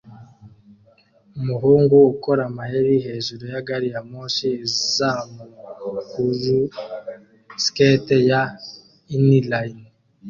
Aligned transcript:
Umuhungu 1.39 1.95
ukora 2.13 2.41
amayeri 2.49 2.95
hejuru 3.05 3.43
ya 3.53 3.61
gari 3.67 3.87
ya 3.93 4.01
moshi 4.09 4.47
izamu 4.67 5.43
kuri 6.09 6.55
skate 7.63 8.15
ya 8.29 8.41
inline 9.15 9.83